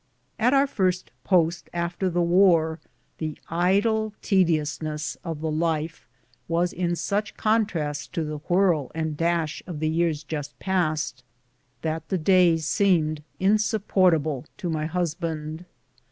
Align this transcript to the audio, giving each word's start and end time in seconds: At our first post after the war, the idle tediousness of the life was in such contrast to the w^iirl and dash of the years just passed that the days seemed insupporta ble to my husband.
At 0.39 0.55
our 0.55 0.65
first 0.65 1.11
post 1.23 1.69
after 1.73 2.09
the 2.09 2.23
war, 2.23 2.79
the 3.19 3.37
idle 3.51 4.15
tediousness 4.23 5.15
of 5.23 5.41
the 5.41 5.51
life 5.51 6.07
was 6.47 6.73
in 6.73 6.95
such 6.95 7.37
contrast 7.37 8.11
to 8.13 8.23
the 8.23 8.39
w^iirl 8.39 8.89
and 8.95 9.15
dash 9.15 9.61
of 9.67 9.79
the 9.79 9.87
years 9.89 10.23
just 10.23 10.57
passed 10.57 11.23
that 11.83 12.09
the 12.09 12.17
days 12.17 12.65
seemed 12.65 13.21
insupporta 13.39 14.23
ble 14.23 14.45
to 14.57 14.71
my 14.71 14.87
husband. 14.87 15.65